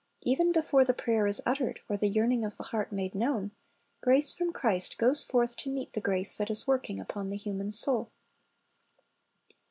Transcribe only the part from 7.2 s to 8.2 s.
the human soul.